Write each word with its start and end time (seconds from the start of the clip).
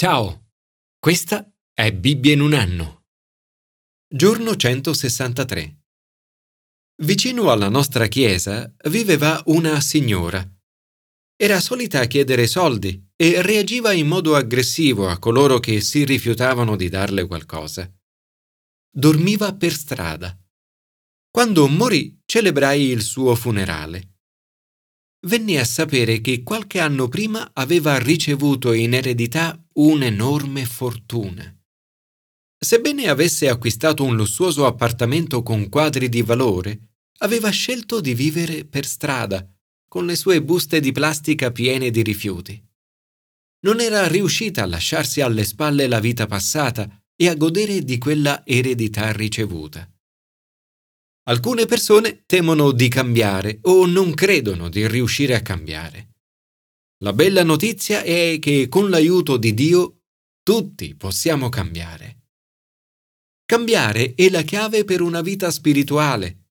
Ciao, 0.00 0.52
questa 1.00 1.52
è 1.74 1.92
Bibbia 1.92 2.32
in 2.32 2.40
un 2.40 2.54
anno. 2.54 3.06
Giorno 4.06 4.54
163. 4.54 5.86
Vicino 7.02 7.50
alla 7.50 7.68
nostra 7.68 8.06
chiesa 8.06 8.72
viveva 8.90 9.42
una 9.46 9.80
signora. 9.80 10.48
Era 11.34 11.58
solita 11.58 12.04
chiedere 12.04 12.46
soldi 12.46 13.10
e 13.16 13.42
reagiva 13.42 13.92
in 13.92 14.06
modo 14.06 14.36
aggressivo 14.36 15.08
a 15.08 15.18
coloro 15.18 15.58
che 15.58 15.80
si 15.80 16.04
rifiutavano 16.04 16.76
di 16.76 16.88
darle 16.88 17.26
qualcosa. 17.26 17.92
Dormiva 18.88 19.52
per 19.56 19.72
strada. 19.72 20.32
Quando 21.28 21.66
morì 21.66 22.22
celebrai 22.24 22.82
il 22.82 23.02
suo 23.02 23.34
funerale 23.34 24.17
venni 25.26 25.58
a 25.58 25.64
sapere 25.64 26.20
che 26.20 26.42
qualche 26.42 26.78
anno 26.78 27.08
prima 27.08 27.50
aveva 27.52 27.98
ricevuto 27.98 28.72
in 28.72 28.94
eredità 28.94 29.60
un'enorme 29.74 30.64
fortuna. 30.64 31.52
Sebbene 32.60 33.08
avesse 33.08 33.48
acquistato 33.48 34.04
un 34.04 34.16
lussuoso 34.16 34.66
appartamento 34.66 35.42
con 35.42 35.68
quadri 35.68 36.08
di 36.08 36.22
valore, 36.22 36.90
aveva 37.18 37.50
scelto 37.50 38.00
di 38.00 38.14
vivere 38.14 38.64
per 38.64 38.84
strada, 38.86 39.48
con 39.88 40.06
le 40.06 40.16
sue 40.16 40.42
buste 40.42 40.80
di 40.80 40.92
plastica 40.92 41.50
piene 41.50 41.90
di 41.90 42.02
rifiuti. 42.02 42.62
Non 43.60 43.80
era 43.80 44.06
riuscita 44.06 44.62
a 44.62 44.66
lasciarsi 44.66 45.20
alle 45.20 45.44
spalle 45.44 45.86
la 45.88 45.98
vita 45.98 46.26
passata 46.26 46.88
e 47.16 47.28
a 47.28 47.34
godere 47.34 47.82
di 47.82 47.98
quella 47.98 48.42
eredità 48.44 49.10
ricevuta. 49.12 49.88
Alcune 51.28 51.66
persone 51.66 52.22
temono 52.24 52.72
di 52.72 52.88
cambiare 52.88 53.58
o 53.62 53.84
non 53.84 54.14
credono 54.14 54.70
di 54.70 54.88
riuscire 54.88 55.34
a 55.34 55.42
cambiare. 55.42 56.14
La 57.04 57.12
bella 57.12 57.44
notizia 57.44 58.02
è 58.02 58.38
che 58.40 58.68
con 58.68 58.88
l'aiuto 58.88 59.36
di 59.36 59.52
Dio 59.52 60.04
tutti 60.42 60.94
possiamo 60.94 61.50
cambiare. 61.50 62.28
Cambiare 63.44 64.14
è 64.14 64.30
la 64.30 64.40
chiave 64.40 64.84
per 64.84 65.02
una 65.02 65.20
vita 65.20 65.50
spirituale, 65.50 66.46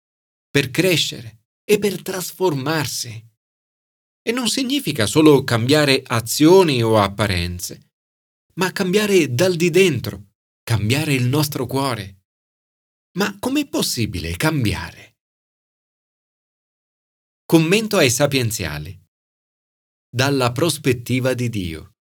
per 0.48 0.70
crescere 0.70 1.46
e 1.64 1.80
per 1.80 2.04
trasformarsi. 2.04 3.30
E 4.22 4.32
non 4.32 4.48
significa 4.48 5.08
solo 5.08 5.44
cambiare 5.44 6.04
azioni 6.06 6.84
o 6.84 7.00
apparenze, 7.00 7.94
ma 8.56 8.72
cambiare 8.72 9.34
dal 9.34 9.56
di 9.56 9.72
dentro, 9.72 10.34
cambiare 10.62 11.16
il 11.16 11.24
nostro 11.26 11.66
cuore. 11.66 12.17
Ma 13.18 13.36
com'è 13.40 13.68
possibile 13.68 14.36
cambiare? 14.38 15.16
Commento 17.46 17.98
ai 17.98 18.12
sapienziali. 18.12 18.96
Dalla 20.08 20.52
prospettiva 20.52 21.34
di 21.34 21.50
Dio. 21.50 21.94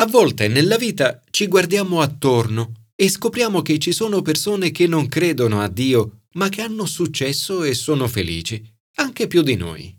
A 0.00 0.06
volte 0.06 0.48
nella 0.48 0.76
vita 0.76 1.22
ci 1.30 1.46
guardiamo 1.46 2.00
attorno 2.00 2.88
e 2.96 3.08
scopriamo 3.08 3.62
che 3.62 3.78
ci 3.78 3.92
sono 3.92 4.22
persone 4.22 4.72
che 4.72 4.88
non 4.88 5.06
credono 5.06 5.60
a 5.60 5.68
Dio, 5.68 6.24
ma 6.32 6.48
che 6.48 6.62
hanno 6.62 6.84
successo 6.84 7.62
e 7.62 7.72
sono 7.72 8.08
felici, 8.08 8.60
anche 8.96 9.28
più 9.28 9.42
di 9.42 9.54
noi. 9.54 9.96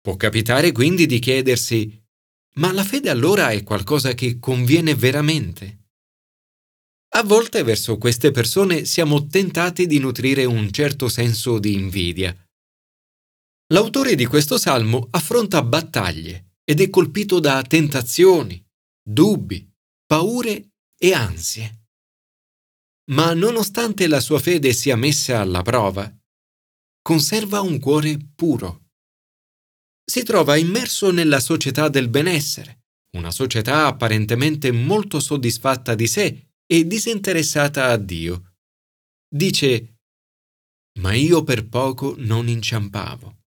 Può 0.00 0.14
capitare 0.14 0.70
quindi 0.70 1.06
di 1.06 1.18
chiedersi, 1.18 2.00
ma 2.58 2.70
la 2.70 2.84
fede 2.84 3.10
allora 3.10 3.50
è 3.50 3.64
qualcosa 3.64 4.14
che 4.14 4.38
conviene 4.38 4.94
veramente? 4.94 5.83
A 7.16 7.22
volte 7.22 7.62
verso 7.62 7.96
queste 7.96 8.32
persone 8.32 8.84
siamo 8.84 9.28
tentati 9.28 9.86
di 9.86 10.00
nutrire 10.00 10.44
un 10.46 10.72
certo 10.72 11.08
senso 11.08 11.60
di 11.60 11.72
invidia. 11.72 12.36
L'autore 13.72 14.16
di 14.16 14.26
questo 14.26 14.58
salmo 14.58 15.06
affronta 15.12 15.62
battaglie 15.62 16.56
ed 16.64 16.80
è 16.80 16.90
colpito 16.90 17.38
da 17.38 17.62
tentazioni, 17.62 18.60
dubbi, 19.00 19.64
paure 20.04 20.72
e 20.98 21.12
ansie. 21.12 21.86
Ma 23.12 23.32
nonostante 23.32 24.08
la 24.08 24.18
sua 24.18 24.40
fede 24.40 24.72
sia 24.72 24.96
messa 24.96 25.38
alla 25.38 25.62
prova, 25.62 26.12
conserva 27.00 27.60
un 27.60 27.78
cuore 27.78 28.18
puro. 28.34 28.86
Si 30.04 30.24
trova 30.24 30.56
immerso 30.56 31.12
nella 31.12 31.38
società 31.38 31.88
del 31.88 32.08
benessere, 32.08 32.86
una 33.16 33.30
società 33.30 33.86
apparentemente 33.86 34.72
molto 34.72 35.20
soddisfatta 35.20 35.94
di 35.94 36.08
sé 36.08 36.48
e 36.66 36.86
disinteressata 36.86 37.86
a 37.86 37.96
Dio. 37.96 38.54
Dice, 39.28 39.98
ma 41.00 41.12
io 41.14 41.42
per 41.42 41.68
poco 41.68 42.14
non 42.18 42.48
inciampavo, 42.48 43.42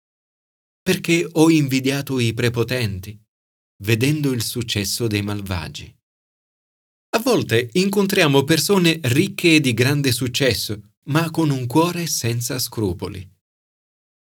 perché 0.82 1.26
ho 1.30 1.50
invidiato 1.50 2.18
i 2.18 2.34
prepotenti, 2.34 3.18
vedendo 3.82 4.32
il 4.32 4.42
successo 4.42 5.06
dei 5.06 5.22
malvagi. 5.22 5.94
A 7.16 7.18
volte 7.20 7.70
incontriamo 7.72 8.44
persone 8.44 8.98
ricche 9.04 9.54
e 9.54 9.60
di 9.60 9.72
grande 9.74 10.12
successo, 10.12 10.94
ma 11.04 11.30
con 11.30 11.50
un 11.50 11.66
cuore 11.66 12.06
senza 12.06 12.58
scrupoli. 12.58 13.26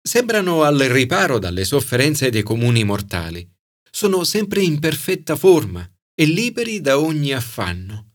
Sembrano 0.02 0.62
al 0.62 0.78
riparo 0.78 1.38
dalle 1.38 1.64
sofferenze 1.64 2.30
dei 2.30 2.42
comuni 2.42 2.84
mortali, 2.84 3.48
sono 3.90 4.24
sempre 4.24 4.62
in 4.62 4.78
perfetta 4.78 5.36
forma 5.36 5.88
e 6.14 6.24
liberi 6.24 6.80
da 6.80 6.98
ogni 6.98 7.32
affanno. 7.32 8.09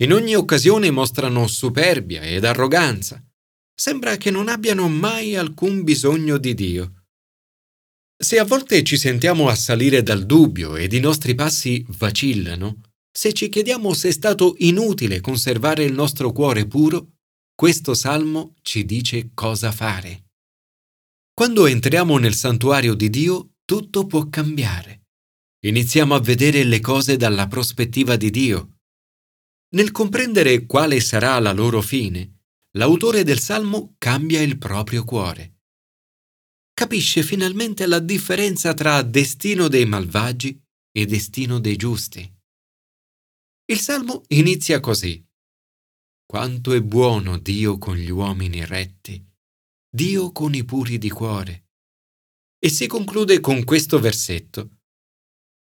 In 0.00 0.14
ogni 0.14 0.34
occasione 0.34 0.90
mostrano 0.90 1.46
superbia 1.46 2.22
ed 2.22 2.44
arroganza. 2.44 3.22
Sembra 3.74 4.16
che 4.16 4.30
non 4.30 4.48
abbiano 4.48 4.88
mai 4.88 5.36
alcun 5.36 5.84
bisogno 5.84 6.38
di 6.38 6.54
Dio. 6.54 7.04
Se 8.16 8.38
a 8.38 8.44
volte 8.44 8.82
ci 8.82 8.96
sentiamo 8.96 9.48
assalire 9.48 10.02
dal 10.02 10.24
dubbio 10.24 10.76
ed 10.76 10.94
i 10.94 11.00
nostri 11.00 11.34
passi 11.34 11.84
vacillano, 11.88 12.80
se 13.12 13.34
ci 13.34 13.50
chiediamo 13.50 13.92
se 13.92 14.08
è 14.08 14.12
stato 14.12 14.54
inutile 14.58 15.20
conservare 15.20 15.84
il 15.84 15.92
nostro 15.92 16.32
cuore 16.32 16.66
puro, 16.66 17.16
questo 17.54 17.92
salmo 17.92 18.54
ci 18.62 18.86
dice 18.86 19.32
cosa 19.34 19.70
fare. 19.70 20.28
Quando 21.34 21.66
entriamo 21.66 22.16
nel 22.16 22.34
santuario 22.34 22.94
di 22.94 23.10
Dio, 23.10 23.50
tutto 23.66 24.06
può 24.06 24.30
cambiare. 24.30 25.08
Iniziamo 25.66 26.14
a 26.14 26.20
vedere 26.20 26.64
le 26.64 26.80
cose 26.80 27.18
dalla 27.18 27.48
prospettiva 27.48 28.16
di 28.16 28.30
Dio 28.30 28.76
nel 29.70 29.90
comprendere 29.92 30.66
quale 30.66 31.00
sarà 31.00 31.38
la 31.38 31.52
loro 31.52 31.80
fine, 31.80 32.40
l'autore 32.76 33.22
del 33.22 33.38
Salmo 33.38 33.94
cambia 33.98 34.40
il 34.40 34.58
proprio 34.58 35.04
cuore. 35.04 35.58
Capisce 36.72 37.22
finalmente 37.22 37.86
la 37.86 37.98
differenza 37.98 38.74
tra 38.74 39.02
destino 39.02 39.68
dei 39.68 39.86
malvagi 39.86 40.60
e 40.90 41.06
destino 41.06 41.60
dei 41.60 41.76
giusti. 41.76 42.20
Il 43.66 43.78
Salmo 43.78 44.22
inizia 44.28 44.80
così. 44.80 45.24
Quanto 46.24 46.72
è 46.72 46.80
buono 46.80 47.38
Dio 47.38 47.78
con 47.78 47.96
gli 47.96 48.08
uomini 48.08 48.64
retti, 48.64 49.24
Dio 49.88 50.32
con 50.32 50.54
i 50.54 50.64
puri 50.64 50.98
di 50.98 51.10
cuore. 51.10 51.66
E 52.58 52.68
si 52.68 52.86
conclude 52.86 53.40
con 53.40 53.64
questo 53.64 53.98
versetto. 54.00 54.78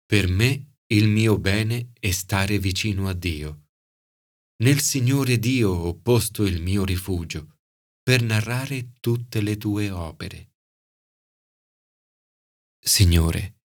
Per 0.06 0.28
me 0.28 0.76
il 0.86 1.08
mio 1.08 1.38
bene 1.38 1.92
è 1.98 2.10
stare 2.10 2.58
vicino 2.58 3.08
a 3.08 3.12
Dio. 3.12 3.67
Nel 4.60 4.80
Signore 4.80 5.38
Dio 5.38 5.70
ho 5.70 5.94
posto 6.00 6.44
il 6.44 6.60
mio 6.60 6.84
rifugio 6.84 7.58
per 8.02 8.22
narrare 8.22 8.98
tutte 8.98 9.40
le 9.40 9.56
tue 9.56 9.88
opere. 9.88 10.54
Signore, 12.76 13.60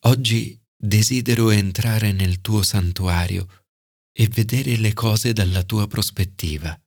oggi 0.00 0.60
desidero 0.76 1.48
entrare 1.48 2.12
nel 2.12 2.42
tuo 2.42 2.62
santuario 2.62 3.64
e 4.12 4.28
vedere 4.28 4.76
le 4.76 4.92
cose 4.92 5.32
dalla 5.32 5.62
tua 5.62 5.86
prospettiva. 5.86 6.78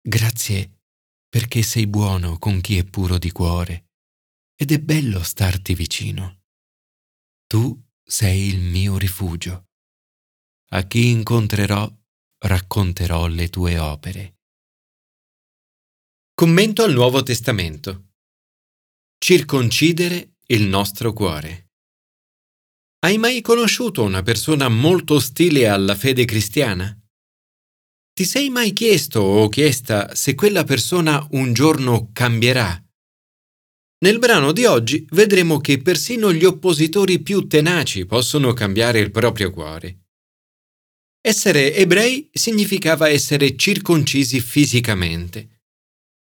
Grazie 0.00 0.82
perché 1.28 1.62
sei 1.64 1.88
buono 1.88 2.38
con 2.38 2.60
chi 2.60 2.78
è 2.78 2.84
puro 2.84 3.18
di 3.18 3.32
cuore 3.32 3.88
ed 4.54 4.70
è 4.70 4.78
bello 4.78 5.20
starti 5.20 5.74
vicino. 5.74 6.44
Tu 7.48 7.76
sei 8.04 8.46
il 8.46 8.60
mio 8.60 8.98
rifugio. 8.98 9.70
A 10.70 10.86
chi 10.86 11.08
incontrerò 11.10 11.92
racconterò 12.46 13.26
le 13.26 13.48
tue 13.48 13.78
opere. 13.78 14.34
Commento 16.34 16.82
al 16.82 16.92
Nuovo 16.92 17.22
Testamento. 17.22 18.08
Circoncidere 19.18 20.34
il 20.48 20.64
nostro 20.64 21.12
cuore. 21.12 21.70
Hai 23.00 23.16
mai 23.16 23.40
conosciuto 23.40 24.02
una 24.02 24.22
persona 24.22 24.68
molto 24.68 25.14
ostile 25.14 25.68
alla 25.68 25.94
fede 25.94 26.24
cristiana? 26.26 26.94
Ti 28.12 28.24
sei 28.24 28.50
mai 28.50 28.72
chiesto 28.72 29.20
o 29.20 29.48
chiesta 29.48 30.14
se 30.14 30.34
quella 30.34 30.64
persona 30.64 31.26
un 31.30 31.52
giorno 31.52 32.10
cambierà? 32.12 32.78
Nel 34.04 34.18
brano 34.18 34.52
di 34.52 34.66
oggi 34.66 35.06
vedremo 35.12 35.60
che 35.60 35.80
persino 35.80 36.30
gli 36.30 36.44
oppositori 36.44 37.22
più 37.22 37.46
tenaci 37.46 38.04
possono 38.04 38.52
cambiare 38.52 38.98
il 38.98 39.10
proprio 39.10 39.50
cuore. 39.50 40.03
Essere 41.26 41.74
ebrei 41.74 42.28
significava 42.30 43.08
essere 43.08 43.56
circoncisi 43.56 44.40
fisicamente. 44.40 45.62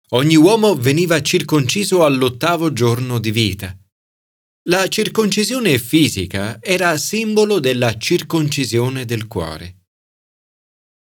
Ogni 0.09 0.35
uomo 0.35 0.75
veniva 0.75 1.23
circonciso 1.23 2.05
all'ottavo 2.05 2.73
giorno 2.73 3.21
di 3.21 3.31
vita. 3.31 3.79
La 4.65 4.89
circoncisione 4.89 5.79
fisica 5.79 6.59
era 6.61 6.97
simbolo 6.97 7.61
della 7.61 7.97
circoncisione 7.99 9.05
del 9.05 9.29
cuore. 9.29 9.85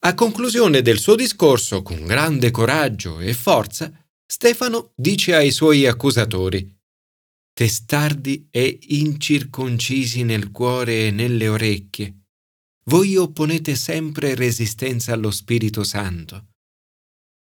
A 0.00 0.12
conclusione 0.12 0.82
del 0.82 0.98
suo 0.98 1.14
discorso, 1.14 1.80
con 1.80 2.04
grande 2.04 2.50
coraggio 2.50 3.18
e 3.18 3.32
forza, 3.32 3.90
Stefano 4.26 4.92
dice 4.94 5.34
ai 5.34 5.50
suoi 5.50 5.86
accusatori, 5.86 6.70
Testardi 7.54 8.46
e 8.50 8.78
incirconcisi 8.88 10.22
nel 10.22 10.50
cuore 10.50 11.06
e 11.06 11.10
nelle 11.10 11.48
orecchie, 11.48 12.19
voi 12.90 13.14
opponete 13.16 13.76
sempre 13.76 14.34
resistenza 14.34 15.12
allo 15.12 15.30
Spirito 15.30 15.84
Santo. 15.84 16.48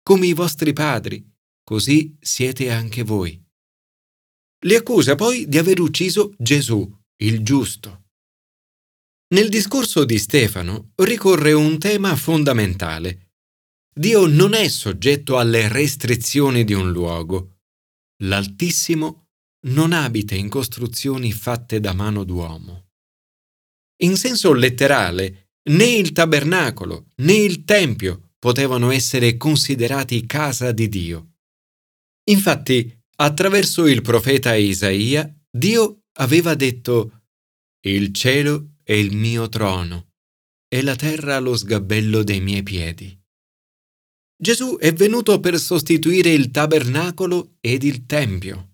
Come 0.02 0.26
i 0.26 0.34
vostri 0.34 0.74
padri, 0.74 1.26
così 1.64 2.14
siete 2.20 2.70
anche 2.70 3.02
voi. 3.02 3.42
Li 4.66 4.74
accusa 4.74 5.14
poi 5.14 5.48
di 5.48 5.56
aver 5.56 5.80
ucciso 5.80 6.34
Gesù, 6.36 6.86
il 7.22 7.42
giusto. 7.42 8.08
Nel 9.28 9.48
discorso 9.48 10.04
di 10.04 10.18
Stefano 10.18 10.92
ricorre 10.96 11.54
un 11.54 11.78
tema 11.78 12.14
fondamentale. 12.14 13.30
Dio 13.90 14.26
non 14.26 14.52
è 14.52 14.68
soggetto 14.68 15.38
alle 15.38 15.66
restrizioni 15.68 16.62
di 16.64 16.74
un 16.74 16.92
luogo. 16.92 17.60
L'Altissimo 18.24 19.28
non 19.68 19.94
abita 19.94 20.34
in 20.34 20.50
costruzioni 20.50 21.32
fatte 21.32 21.80
da 21.80 21.94
mano 21.94 22.24
d'uomo. 22.24 22.87
In 24.02 24.16
senso 24.16 24.52
letterale, 24.52 25.50
né 25.70 25.84
il 25.84 26.12
tabernacolo 26.12 27.08
né 27.16 27.34
il 27.34 27.64
Tempio 27.64 28.32
potevano 28.38 28.90
essere 28.90 29.36
considerati 29.36 30.24
casa 30.26 30.72
di 30.72 30.88
Dio. 30.88 31.32
Infatti, 32.30 32.96
attraverso 33.16 33.86
il 33.86 34.02
profeta 34.02 34.54
Isaia, 34.54 35.28
Dio 35.50 36.04
aveva 36.18 36.54
detto 36.54 37.22
Il 37.84 38.12
cielo 38.12 38.74
è 38.82 38.92
il 38.92 39.14
mio 39.16 39.48
trono 39.48 40.12
e 40.68 40.82
la 40.82 40.94
terra 40.94 41.38
lo 41.38 41.56
sgabello 41.56 42.22
dei 42.22 42.40
miei 42.40 42.62
piedi. 42.62 43.18
Gesù 44.40 44.76
è 44.76 44.92
venuto 44.92 45.40
per 45.40 45.58
sostituire 45.58 46.30
il 46.30 46.50
tabernacolo 46.50 47.56
ed 47.60 47.82
il 47.82 48.06
Tempio. 48.06 48.67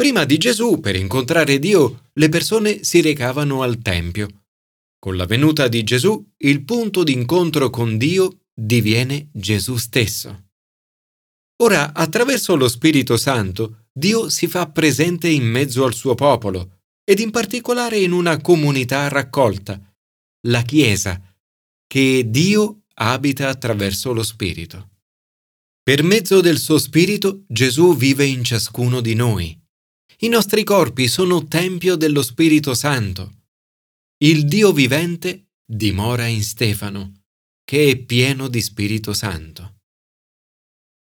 Prima 0.00 0.24
di 0.24 0.38
Gesù, 0.38 0.78
per 0.78 0.94
incontrare 0.94 1.58
Dio, 1.58 2.10
le 2.12 2.28
persone 2.28 2.84
si 2.84 3.00
recavano 3.00 3.62
al 3.62 3.82
Tempio. 3.82 4.44
Con 4.96 5.16
la 5.16 5.26
venuta 5.26 5.66
di 5.66 5.82
Gesù, 5.82 6.24
il 6.36 6.62
punto 6.62 7.02
d'incontro 7.02 7.68
con 7.68 7.98
Dio 7.98 8.44
diviene 8.54 9.28
Gesù 9.32 9.74
stesso. 9.74 10.50
Ora, 11.64 11.92
attraverso 11.92 12.54
lo 12.54 12.68
Spirito 12.68 13.16
Santo, 13.16 13.86
Dio 13.92 14.28
si 14.28 14.46
fa 14.46 14.70
presente 14.70 15.28
in 15.28 15.42
mezzo 15.42 15.84
al 15.84 15.94
suo 15.94 16.14
popolo 16.14 16.82
ed 17.02 17.18
in 17.18 17.32
particolare 17.32 17.98
in 17.98 18.12
una 18.12 18.40
comunità 18.40 19.08
raccolta, 19.08 19.80
la 20.46 20.62
Chiesa, 20.62 21.20
che 21.88 22.22
Dio 22.24 22.84
abita 22.94 23.48
attraverso 23.48 24.12
lo 24.12 24.22
Spirito. 24.22 24.90
Per 25.82 26.04
mezzo 26.04 26.40
del 26.40 26.58
suo 26.58 26.78
Spirito 26.78 27.42
Gesù 27.48 27.96
vive 27.96 28.26
in 28.26 28.44
ciascuno 28.44 29.00
di 29.00 29.14
noi. 29.14 29.66
I 30.20 30.26
nostri 30.26 30.64
corpi 30.64 31.06
sono 31.06 31.46
tempio 31.46 31.94
dello 31.94 32.22
Spirito 32.22 32.74
Santo. 32.74 33.44
Il 34.16 34.46
Dio 34.46 34.72
vivente 34.72 35.50
dimora 35.64 36.26
in 36.26 36.42
Stefano, 36.42 37.20
che 37.62 37.90
è 37.90 37.96
pieno 37.98 38.48
di 38.48 38.60
Spirito 38.60 39.12
Santo. 39.12 39.76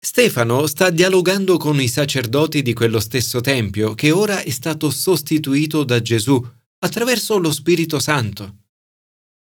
Stefano 0.03 0.65
sta 0.65 0.89
dialogando 0.89 1.57
con 1.57 1.79
i 1.79 1.87
sacerdoti 1.87 2.63
di 2.63 2.73
quello 2.73 2.99
stesso 2.99 3.41
Tempio 3.41 3.93
che 3.93 4.09
ora 4.09 4.41
è 4.41 4.49
stato 4.49 4.89
sostituito 4.89 5.83
da 5.83 6.01
Gesù 6.01 6.43
attraverso 6.79 7.37
lo 7.37 7.51
Spirito 7.51 7.99
Santo. 7.99 8.55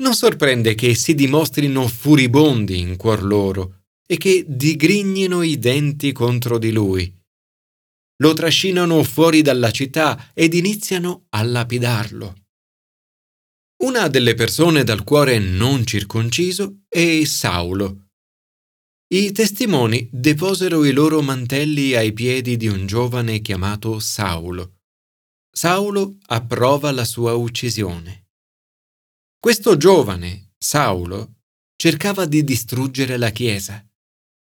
Non 0.02 0.14
sorprende 0.14 0.74
che 0.74 0.96
si 0.96 1.14
dimostrino 1.14 1.86
furibondi 1.86 2.80
in 2.80 2.96
cuor 2.96 3.22
loro 3.22 3.84
e 4.04 4.16
che 4.16 4.44
digrignino 4.44 5.42
i 5.42 5.56
denti 5.56 6.10
contro 6.10 6.58
di 6.58 6.72
lui. 6.72 7.16
Lo 8.18 8.32
trascinano 8.32 9.02
fuori 9.02 9.42
dalla 9.42 9.70
città 9.70 10.30
ed 10.32 10.54
iniziano 10.54 11.26
a 11.30 11.42
lapidarlo. 11.42 12.34
Una 13.84 14.08
delle 14.08 14.34
persone 14.34 14.84
dal 14.84 15.04
cuore 15.04 15.38
non 15.38 15.84
circonciso 15.84 16.84
è 16.88 17.24
Saulo, 17.24 18.06
i 19.08 19.30
testimoni 19.30 20.08
deposero 20.10 20.84
i 20.84 20.90
loro 20.90 21.22
mantelli 21.22 21.94
ai 21.94 22.12
piedi 22.12 22.56
di 22.56 22.66
un 22.66 22.86
giovane 22.86 23.40
chiamato 23.40 24.00
Saulo. 24.00 24.80
Saulo 25.48 26.18
approva 26.26 26.90
la 26.90 27.04
sua 27.04 27.34
uccisione. 27.34 28.30
Questo 29.38 29.76
giovane, 29.76 30.54
Saulo, 30.58 31.36
cercava 31.76 32.26
di 32.26 32.42
distruggere 32.42 33.16
la 33.16 33.30
Chiesa. 33.30 33.86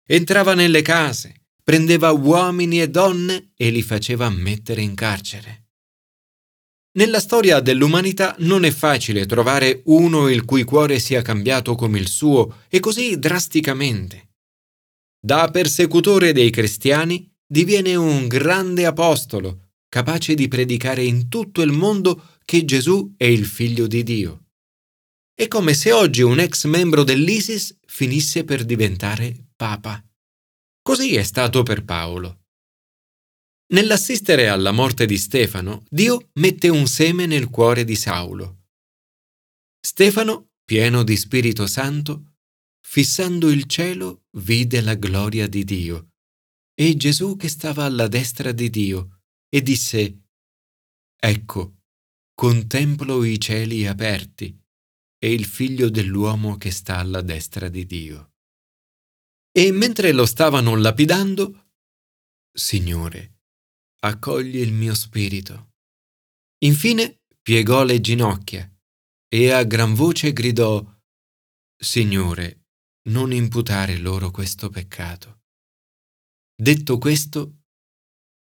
Entrava 0.03 0.55
nelle 0.55 0.81
case, 0.81 1.38
prendeva 1.69 2.09
uomini 2.09 2.81
e 2.81 2.89
donne 2.89 3.51
e 3.55 3.69
li 3.69 3.83
faceva 3.83 4.27
mettere 4.31 4.81
in 4.81 4.95
carcere. 4.95 5.67
Nella 6.93 7.19
storia 7.19 7.59
dell'umanità 7.59 8.35
non 8.39 8.63
è 8.63 8.71
facile 8.71 9.27
trovare 9.27 9.83
uno 9.85 10.29
il 10.29 10.45
cui 10.45 10.63
cuore 10.63 10.97
sia 10.97 11.21
cambiato 11.21 11.75
come 11.75 11.99
il 11.99 12.07
suo 12.07 12.61
e 12.69 12.79
così 12.79 13.19
drasticamente. 13.19 14.29
Da 15.23 15.51
persecutore 15.51 16.33
dei 16.33 16.49
cristiani 16.49 17.31
diviene 17.45 17.93
un 17.93 18.27
grande 18.27 18.87
apostolo, 18.87 19.73
capace 19.89 20.33
di 20.33 20.47
predicare 20.47 21.03
in 21.03 21.29
tutto 21.29 21.61
il 21.61 21.71
mondo 21.71 22.39
che 22.45 22.65
Gesù 22.65 23.13
è 23.15 23.25
il 23.25 23.45
figlio 23.45 23.85
di 23.85 24.01
Dio. 24.01 24.45
È 25.35 25.47
come 25.47 25.75
se 25.75 25.91
oggi 25.91 26.23
un 26.23 26.39
ex 26.39 26.65
membro 26.65 27.03
dell'ISIS 27.03 27.77
finisse 27.85 28.43
per 28.43 28.65
diventare 28.65 29.49
papa. 29.55 30.03
Così 30.89 31.13
è 31.13 31.21
stato 31.21 31.61
per 31.61 31.85
Paolo. 31.85 32.45
Nell'assistere 33.73 34.47
alla 34.47 34.71
morte 34.71 35.05
di 35.05 35.19
Stefano, 35.19 35.83
Dio 35.87 36.31
mette 36.39 36.67
un 36.67 36.87
seme 36.87 37.27
nel 37.27 37.51
cuore 37.51 37.83
di 37.83 37.95
Saulo. 37.95 38.69
Stefano, 39.79 40.53
pieno 40.65 41.03
di 41.03 41.15
Spirito 41.15 41.67
Santo, 41.67 42.37
fissando 42.81 43.51
il 43.51 43.65
cielo, 43.65 44.23
vide 44.37 44.81
la 44.81 44.95
gloria 44.95 45.47
di 45.47 45.63
Dio 45.63 46.13
e 46.73 46.95
Gesù 46.97 47.35
che 47.35 47.49
stava 47.49 47.85
alla 47.85 48.07
destra 48.07 48.51
di 48.51 48.71
Dio 48.71 49.19
e 49.47 49.61
disse, 49.61 50.23
Ecco, 51.19 51.81
contemplo 52.33 53.23
i 53.23 53.39
cieli 53.39 53.85
aperti 53.85 54.59
e 55.19 55.33
il 55.33 55.45
figlio 55.45 55.87
dell'uomo 55.91 56.57
che 56.57 56.71
sta 56.71 56.97
alla 56.97 57.21
destra 57.21 57.69
di 57.69 57.85
Dio. 57.85 58.28
E 59.51 59.71
mentre 59.71 60.11
lo 60.11 60.25
stavano 60.25 60.75
lapidando, 60.75 61.69
Signore, 62.51 63.39
accogli 64.01 64.57
il 64.57 64.73
mio 64.73 64.93
spirito. 64.93 65.73
Infine 66.59 67.21
piegò 67.41 67.83
le 67.83 67.99
ginocchia 67.99 68.71
e 69.27 69.51
a 69.51 69.63
gran 69.63 69.93
voce 69.93 70.33
gridò, 70.33 70.83
Signore, 71.81 72.65
non 73.09 73.31
imputare 73.31 73.97
loro 73.97 74.31
questo 74.31 74.69
peccato. 74.69 75.41
Detto 76.55 76.97
questo, 76.97 77.61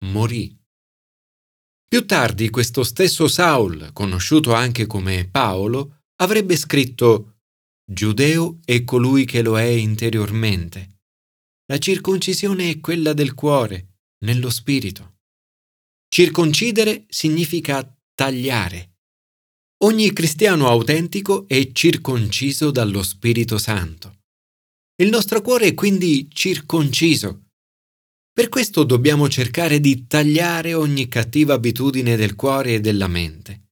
morì. 0.05 0.57
Più 1.89 2.07
tardi 2.07 2.51
questo 2.51 2.85
stesso 2.85 3.29
Saul, 3.29 3.91
conosciuto 3.93 4.55
anche 4.55 4.87
come 4.87 5.29
Paolo, 5.29 6.05
avrebbe 6.17 6.57
scritto 6.57 7.36
Giudeo 7.89 8.59
è 8.65 8.83
colui 8.83 9.25
che 9.25 9.43
lo 9.43 9.57
è 9.57 9.63
interiormente. 9.63 11.03
La 11.67 11.79
circoncisione 11.79 12.69
è 12.69 12.81
quella 12.81 13.13
del 13.13 13.35
cuore, 13.35 13.99
nello 14.25 14.51
spirito. 14.51 15.19
Circoncidere 16.09 17.07
significa 17.09 17.89
tagliare. 18.13 18.95
Ogni 19.85 20.13
cristiano 20.13 20.67
autentico 20.69 21.47
è 21.47 21.71
circonciso 21.71 22.73
dallo 22.73 23.05
Spirito 23.05 23.57
Santo. 23.57 24.23
Il 24.97 25.09
nostro 25.09 25.41
cuore 25.41 25.67
è 25.67 25.75
quindi 25.75 26.29
circonciso. 26.33 27.51
Per 28.33 28.49
questo 28.49 28.83
dobbiamo 28.83 29.29
cercare 29.29 29.79
di 29.79 30.09
tagliare 30.09 30.75
ogni 30.75 31.07
cattiva 31.07 31.55
abitudine 31.55 32.17
del 32.17 32.35
cuore 32.35 32.75
e 32.75 32.81
della 32.81 33.07
mente. 33.07 33.69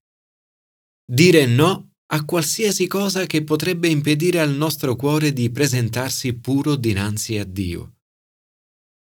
Dire 1.03 1.45
no 1.47 1.94
a 2.07 2.23
qualsiasi 2.23 2.87
cosa 2.87 3.25
che 3.25 3.43
potrebbe 3.43 3.87
impedire 3.87 4.39
al 4.39 4.51
nostro 4.51 4.95
cuore 4.95 5.33
di 5.33 5.49
presentarsi 5.49 6.33
puro 6.33 6.75
dinanzi 6.75 7.37
a 7.37 7.45
Dio. 7.45 7.95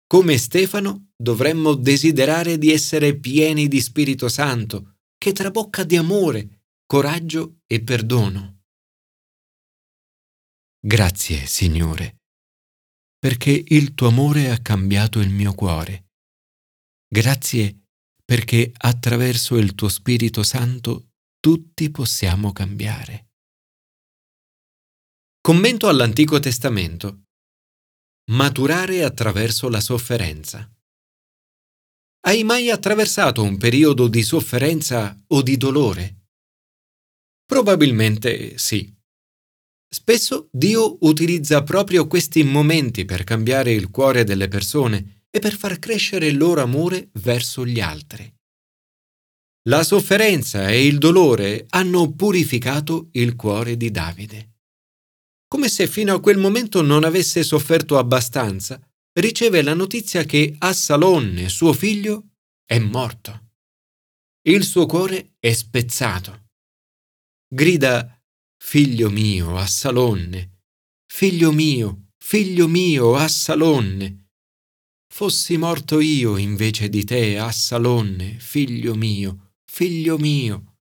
Come 0.07 0.37
Stefano 0.38 1.12
dovremmo 1.16 1.75
desiderare 1.75 2.59
di 2.59 2.73
essere 2.73 3.16
pieni 3.19 3.69
di 3.69 3.80
Spirito 3.80 4.28
Santo, 4.28 4.97
che 5.16 5.33
trabocca 5.33 5.85
di 5.85 5.97
amore, 5.97 6.64
coraggio 6.85 7.61
e 7.66 7.83
perdono. 7.83 8.62
Grazie, 10.83 11.47
Signore, 11.47 12.23
perché 13.19 13.64
il 13.69 13.95
tuo 13.95 14.09
amore 14.09 14.50
ha 14.50 14.59
cambiato 14.59 15.21
il 15.21 15.30
mio 15.30 15.54
cuore. 15.54 16.09
Grazie 17.07 17.85
perché 18.25 18.73
attraverso 18.76 19.57
il 19.57 19.75
tuo 19.75 19.88
Spirito 19.88 20.42
Santo 20.42 21.10
tutti 21.40 21.90
possiamo 21.90 22.52
cambiare. 22.52 23.30
Commento 25.40 25.88
all'Antico 25.88 26.38
Testamento. 26.38 27.23
Maturare 28.30 29.02
attraverso 29.02 29.70
la 29.70 29.80
sofferenza. 29.80 30.70
Hai 32.26 32.44
mai 32.44 32.70
attraversato 32.70 33.42
un 33.42 33.56
periodo 33.56 34.06
di 34.09 34.23
sofferenza 34.23 35.18
o 35.28 35.40
di 35.40 35.56
dolore? 35.56 36.26
Probabilmente 37.47 38.59
sì. 38.59 38.94
Spesso 39.88 40.50
Dio 40.52 40.99
utilizza 41.00 41.62
proprio 41.62 42.06
questi 42.06 42.42
momenti 42.44 43.06
per 43.06 43.25
cambiare 43.25 43.73
il 43.73 43.90
cuore 43.90 44.25
delle 44.25 44.49
persone 44.49 45.25
e 45.30 45.38
per 45.38 45.56
far 45.56 45.78
crescere 45.78 46.26
il 46.26 46.37
loro 46.37 46.61
amore 46.61 47.09
verso 47.14 47.64
gli 47.64 47.80
altri. 47.80 48.30
La 49.69 49.83
sofferenza 49.83 50.69
e 50.71 50.87
il 50.87 50.99
dolore 50.99 51.67
hanno 51.71 52.12
purificato 52.12 53.09
il 53.12 53.37
cuore 53.37 53.76
di 53.76 53.90
Davide. 53.90 54.55
Come 55.47 55.69
se 55.69 55.87
fino 55.87 56.14
a 56.14 56.21
quel 56.21 56.38
momento 56.38 56.81
non 56.81 57.05
avesse 57.05 57.43
sofferto 57.43 57.99
abbastanza, 57.99 58.81
riceve 59.19 59.61
la 59.62 59.75
notizia 59.75 60.25
che 60.25 60.55
Assalonne, 60.59 61.49
suo 61.49 61.75
figlio, 61.75 62.29
è 62.64 62.79
morto. 62.79 63.49
Il 64.49 64.64
suo 64.64 64.87
cuore 64.87 65.35
è 65.38 65.52
spezzato. 65.52 66.49
Grida 67.52 68.14
Figlio 68.62 69.11
mio, 69.11 69.57
Assalonne, 69.57 70.61
figlio 71.11 71.50
mio, 71.50 72.11
figlio 72.19 72.69
mio, 72.69 73.17
Assalonne. 73.17 74.29
Fossi 75.12 75.57
morto 75.57 75.99
io 75.99 76.37
invece 76.37 76.90
di 76.90 77.02
te, 77.05 77.38
Assalonne, 77.38 78.38
figlio 78.38 78.95
mio, 78.95 79.50
figlio 79.73 80.19
mio. 80.19 80.79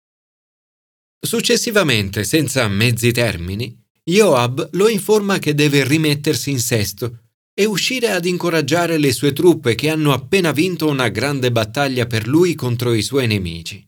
Successivamente, 1.23 2.23
senza 2.23 2.67
mezzi 2.67 3.11
termini, 3.11 3.79
Joab 4.03 4.69
lo 4.71 4.89
informa 4.89 5.37
che 5.37 5.53
deve 5.53 5.83
rimettersi 5.87 6.49
in 6.49 6.59
sesto 6.59 7.19
e 7.53 7.65
uscire 7.65 8.09
ad 8.09 8.25
incoraggiare 8.25 8.97
le 8.97 9.13
sue 9.13 9.31
truppe 9.31 9.75
che 9.75 9.91
hanno 9.91 10.11
appena 10.11 10.51
vinto 10.51 10.87
una 10.87 11.09
grande 11.09 11.51
battaglia 11.51 12.07
per 12.07 12.27
lui 12.27 12.55
contro 12.55 12.93
i 12.93 13.03
suoi 13.03 13.27
nemici. 13.27 13.87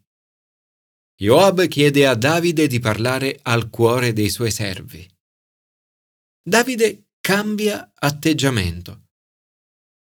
Joab 1.16 1.68
chiede 1.68 2.06
a 2.06 2.14
Davide 2.14 2.68
di 2.68 2.80
parlare 2.80 3.40
al 3.42 3.72
cuore 3.72 4.14
dei 4.14 4.30
suoi 4.30 4.52
servi. 4.52 5.06
Davide 6.44 7.08
cambia 7.20 7.92
atteggiamento. 7.96 9.08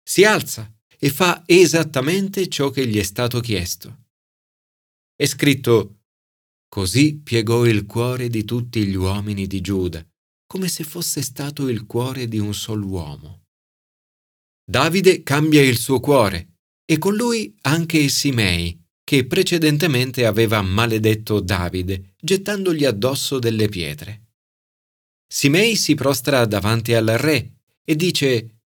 Si 0.03 0.25
alza 0.25 0.75
e 0.99 1.11
fa 1.11 1.43
esattamente 1.45 2.49
ciò 2.49 2.71
che 2.71 2.87
gli 2.87 2.99
è 2.99 3.03
stato 3.03 3.41
chiesto. 3.41 4.07
È 5.21 5.27
scritto 5.27 6.03
Così 6.69 7.17
piegò 7.17 7.67
il 7.67 7.87
cuore 7.87 8.29
di 8.29 8.45
tutti 8.45 8.87
gli 8.87 8.95
uomini 8.95 9.49
di 9.49 9.61
Giuda, 9.61 10.07
come 10.47 10.69
se 10.69 10.85
fosse 10.85 11.23
stato 11.23 11.67
il 11.69 11.87
cuore 11.87 12.29
di 12.29 12.39
un 12.39 12.55
sol 12.55 12.85
uomo. 12.85 13.47
Davide 14.65 15.25
cambia 15.25 15.61
il 15.61 15.77
suo 15.77 15.99
cuore 15.99 16.59
e 16.85 16.99
con 16.99 17.17
lui 17.17 17.53
anche 17.63 18.09
Simei, 18.09 18.81
che 19.03 19.27
precedentemente 19.27 20.25
aveva 20.25 20.63
maledetto 20.63 21.41
Davide, 21.41 22.15
gettandogli 22.17 22.85
addosso 22.85 23.41
delle 23.41 23.69
pietre. 23.69 24.27
Simei 25.27 25.75
si 25.75 25.97
prostra 25.97 26.47
davanti 26.47 26.95
al 26.95 27.07
re 27.07 27.55
e 27.83 27.97
dice 27.97 28.61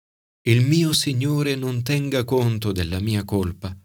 Il 0.49 0.67
mio 0.67 0.93
Signore 0.95 1.55
non 1.55 1.85
tenga 1.85 2.25
conto 2.25 2.73
della 2.73 2.99
mia 2.99 3.23
colpa. 3.25 3.80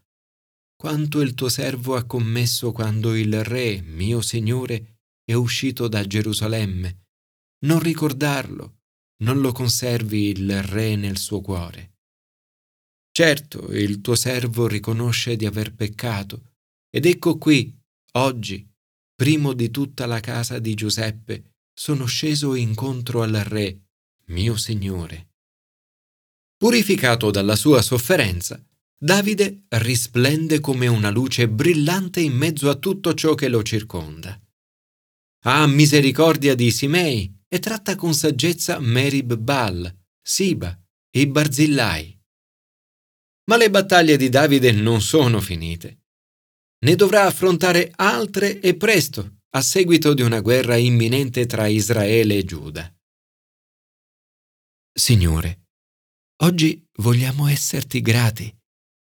Quanto 0.76 1.22
il 1.22 1.34
tuo 1.34 1.50
servo 1.50 1.96
ha 1.96 2.04
commesso 2.04 2.72
quando 2.72 3.16
il 3.16 3.44
re, 3.44 3.82
mio 3.82 4.22
Signore, 4.22 5.00
è 5.24 5.34
uscito 5.34 5.88
da 5.88 6.06
Gerusalemme. 6.06 7.06
Non 7.66 7.80
ricordarlo, 7.80 8.82
non 9.24 9.40
lo 9.40 9.52
conservi 9.52 10.30
il 10.30 10.62
re 10.62 10.96
nel 10.96 11.18
suo 11.18 11.42
cuore. 11.42 11.94
Certo, 13.12 13.72
il 13.74 14.02
tuo 14.02 14.16
servo 14.16 14.68
riconosce 14.68 15.38
di 15.38 15.46
aver 15.46 15.74
peccato, 15.74 16.52
ed 16.90 17.06
ecco 17.06 17.38
qui, 17.38 17.74
oggi, 18.14 18.70
primo 19.16 19.54
di 19.54 19.72
tutta 19.72 20.06
la 20.06 20.20
casa 20.20 20.60
di 20.60 20.74
Giuseppe, 20.74 21.54
sono 21.74 22.06
sceso 22.06 22.56
incontro 22.56 23.22
al 23.22 23.34
Re, 23.34 23.88
mio 24.26 24.58
Signore. 24.58 25.30
Purificato 26.58 27.32
dalla 27.32 27.56
sua 27.56 27.82
sofferenza, 27.82 28.62
Davide 28.98 29.66
risplende 29.70 30.62
come 30.62 30.88
una 30.88 31.10
luce 31.10 31.50
brillante 31.50 32.22
in 32.22 32.34
mezzo 32.34 32.70
a 32.70 32.76
tutto 32.76 33.14
ciò 33.14 33.36
che 33.36 33.50
lo 33.50 33.62
circonda. 33.62 34.40
Ha 35.44 35.68
misericordia 35.68 36.56
di 36.56 36.72
Simei 36.72 37.44
e 37.48 37.60
tratta 37.60 37.96
con 37.96 38.14
saggezza 38.14 38.80
Merib 38.80 39.36
Baal, 39.36 39.94
Siba 40.22 40.80
e 41.12 41.28
Barzillai. 41.28 42.20
Ma 43.48 43.58
le 43.58 43.70
battaglie 43.70 44.18
di 44.18 44.30
Davide 44.30 44.72
non 44.72 45.02
sono 45.02 45.42
finite. 45.42 46.04
Ne 46.86 46.96
dovrà 46.96 47.26
affrontare 47.26 47.92
altre 47.96 48.60
e 48.62 48.76
presto, 48.76 49.42
a 49.50 49.62
seguito 49.62 50.14
di 50.14 50.22
una 50.22 50.40
guerra 50.40 50.78
imminente 50.78 51.46
tra 51.46 51.68
Israele 51.68 52.38
e 52.38 52.44
Giuda. 52.44 52.96
Signore, 54.92 55.68
oggi 56.44 56.84
vogliamo 56.96 57.48
esserti 57.48 58.02
grati 58.02 58.54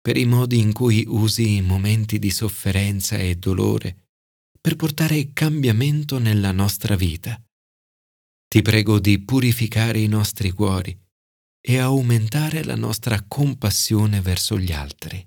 per 0.03 0.17
i 0.17 0.25
modi 0.25 0.59
in 0.59 0.73
cui 0.73 1.05
usi 1.07 1.55
i 1.55 1.61
momenti 1.61 2.19
di 2.19 2.29
sofferenza 2.29 3.15
e 3.15 3.35
dolore 3.35 4.09
per 4.59 4.75
portare 4.75 5.31
cambiamento 5.31 6.19
nella 6.19 6.51
nostra 6.51 6.97
vita. 6.97 7.41
Ti 8.49 8.61
prego 8.61 8.99
di 8.99 9.23
purificare 9.23 9.99
i 9.99 10.07
nostri 10.07 10.51
cuori 10.51 10.93
e 11.65 11.77
aumentare 11.77 12.65
la 12.65 12.75
nostra 12.75 13.23
compassione 13.25 14.19
verso 14.19 14.59
gli 14.59 14.73
altri. 14.73 15.25